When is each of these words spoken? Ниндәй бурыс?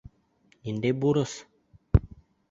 Ниндәй 0.69 0.95
бурыс? 1.03 1.35